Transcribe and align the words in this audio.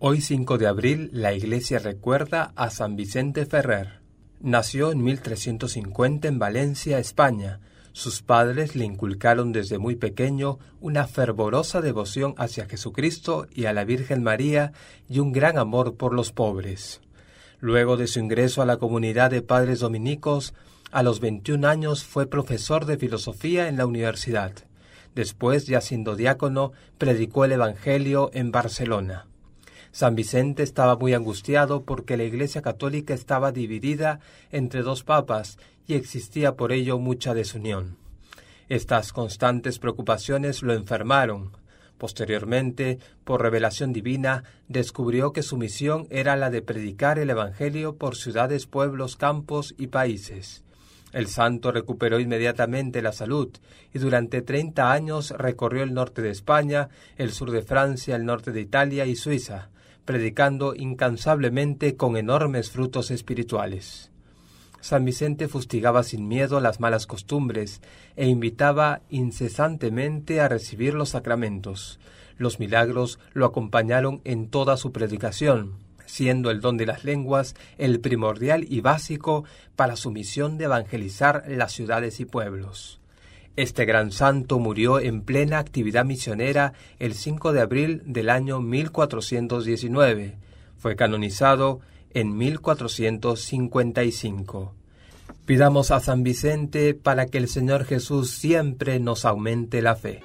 Hoy 0.00 0.20
5 0.20 0.58
de 0.58 0.68
abril 0.68 1.10
la 1.12 1.34
iglesia 1.34 1.80
recuerda 1.80 2.52
a 2.54 2.70
San 2.70 2.94
Vicente 2.94 3.46
Ferrer. 3.46 3.98
Nació 4.40 4.92
en 4.92 5.02
1350 5.02 6.28
en 6.28 6.38
Valencia, 6.38 7.00
España. 7.00 7.58
Sus 7.90 8.22
padres 8.22 8.76
le 8.76 8.84
inculcaron 8.84 9.50
desde 9.50 9.78
muy 9.78 9.96
pequeño 9.96 10.60
una 10.80 11.08
fervorosa 11.08 11.80
devoción 11.80 12.34
hacia 12.38 12.66
Jesucristo 12.66 13.48
y 13.52 13.64
a 13.64 13.72
la 13.72 13.82
Virgen 13.82 14.22
María 14.22 14.70
y 15.08 15.18
un 15.18 15.32
gran 15.32 15.58
amor 15.58 15.96
por 15.96 16.14
los 16.14 16.30
pobres. 16.30 17.00
Luego 17.58 17.96
de 17.96 18.06
su 18.06 18.20
ingreso 18.20 18.62
a 18.62 18.66
la 18.66 18.76
comunidad 18.76 19.32
de 19.32 19.42
padres 19.42 19.80
dominicos, 19.80 20.54
a 20.92 21.02
los 21.02 21.18
21 21.18 21.66
años 21.66 22.04
fue 22.04 22.28
profesor 22.28 22.86
de 22.86 22.98
filosofía 22.98 23.66
en 23.66 23.76
la 23.76 23.84
universidad. 23.84 24.52
Después, 25.16 25.66
ya 25.66 25.80
siendo 25.80 26.14
diácono, 26.14 26.70
predicó 26.98 27.44
el 27.44 27.50
Evangelio 27.50 28.30
en 28.32 28.52
Barcelona. 28.52 29.27
San 29.92 30.14
Vicente 30.14 30.62
estaba 30.62 30.96
muy 30.96 31.14
angustiado 31.14 31.82
porque 31.84 32.16
la 32.16 32.24
Iglesia 32.24 32.62
católica 32.62 33.14
estaba 33.14 33.52
dividida 33.52 34.20
entre 34.50 34.82
dos 34.82 35.02
papas 35.02 35.58
y 35.86 35.94
existía 35.94 36.54
por 36.56 36.72
ello 36.72 36.98
mucha 36.98 37.34
desunión. 37.34 37.96
Estas 38.68 39.12
constantes 39.12 39.78
preocupaciones 39.78 40.62
lo 40.62 40.74
enfermaron. 40.74 41.52
Posteriormente, 41.96 42.98
por 43.24 43.42
revelación 43.42 43.92
divina, 43.92 44.44
descubrió 44.68 45.32
que 45.32 45.42
su 45.42 45.56
misión 45.56 46.06
era 46.10 46.36
la 46.36 46.50
de 46.50 46.62
predicar 46.62 47.18
el 47.18 47.30
Evangelio 47.30 47.96
por 47.96 48.16
ciudades, 48.16 48.66
pueblos, 48.66 49.16
campos 49.16 49.74
y 49.78 49.88
países. 49.88 50.62
El 51.12 51.26
santo 51.26 51.72
recuperó 51.72 52.20
inmediatamente 52.20 53.00
la 53.00 53.12
salud 53.12 53.48
y 53.94 53.98
durante 53.98 54.42
treinta 54.42 54.92
años 54.92 55.30
recorrió 55.30 55.82
el 55.82 55.94
norte 55.94 56.20
de 56.20 56.30
España, 56.30 56.90
el 57.16 57.32
sur 57.32 57.50
de 57.50 57.62
Francia, 57.62 58.14
el 58.14 58.26
norte 58.26 58.52
de 58.52 58.60
Italia 58.60 59.06
y 59.06 59.16
Suiza, 59.16 59.70
predicando 60.08 60.74
incansablemente 60.74 61.94
con 61.96 62.16
enormes 62.16 62.70
frutos 62.70 63.10
espirituales. 63.10 64.10
San 64.80 65.04
Vicente 65.04 65.48
fustigaba 65.48 66.02
sin 66.02 66.28
miedo 66.28 66.60
las 66.60 66.80
malas 66.80 67.06
costumbres 67.06 67.82
e 68.16 68.26
invitaba 68.26 69.02
incesantemente 69.10 70.40
a 70.40 70.48
recibir 70.48 70.94
los 70.94 71.10
sacramentos. 71.10 72.00
Los 72.38 72.58
milagros 72.58 73.18
lo 73.34 73.44
acompañaron 73.44 74.22
en 74.24 74.48
toda 74.48 74.78
su 74.78 74.92
predicación, 74.92 75.74
siendo 76.06 76.50
el 76.50 76.62
don 76.62 76.78
de 76.78 76.86
las 76.86 77.04
lenguas 77.04 77.54
el 77.76 78.00
primordial 78.00 78.64
y 78.66 78.80
básico 78.80 79.44
para 79.76 79.94
su 79.94 80.10
misión 80.10 80.56
de 80.56 80.64
evangelizar 80.64 81.44
las 81.48 81.72
ciudades 81.72 82.18
y 82.20 82.24
pueblos. 82.24 82.98
Este 83.58 83.84
gran 83.86 84.12
santo 84.12 84.60
murió 84.60 85.00
en 85.00 85.22
plena 85.22 85.58
actividad 85.58 86.04
misionera 86.04 86.74
el 87.00 87.14
5 87.14 87.52
de 87.52 87.60
abril 87.60 88.02
del 88.06 88.30
año 88.30 88.60
1419. 88.60 90.36
Fue 90.76 90.94
canonizado 90.94 91.80
en 92.14 92.38
1455. 92.38 94.74
Pidamos 95.44 95.90
a 95.90 95.98
San 95.98 96.22
Vicente 96.22 96.94
para 96.94 97.26
que 97.26 97.38
el 97.38 97.48
Señor 97.48 97.84
Jesús 97.84 98.30
siempre 98.30 99.00
nos 99.00 99.24
aumente 99.24 99.82
la 99.82 99.96
fe. 99.96 100.22